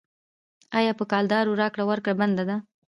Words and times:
آیا 0.77 0.91
په 0.99 1.03
کلدارو 1.11 1.57
راکړه 1.61 1.83
ورکړه 1.87 2.13
بنده 2.21 2.43
ده؟ 2.49 2.55